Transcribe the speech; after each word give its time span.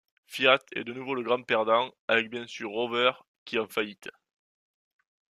Fiat 0.25 0.57
est 0.75 0.83
de 0.83 0.93
nouveau 0.93 1.13
le 1.13 1.21
grand 1.21 1.43
perdant, 1.43 1.93
avec 2.07 2.31
bien 2.31 2.47
sûr 2.47 2.71
Rover, 2.71 3.11
qui 3.45 3.59
en 3.59 3.67
faillite. 3.67 4.09